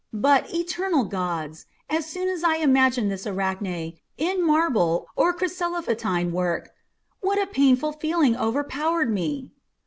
[0.11, 1.67] But, eternal gods!
[1.87, 6.71] as soon as I imagined this Arachne in marble or chryselephantine work,
[7.19, 9.51] what a painful feeling overpowered me!"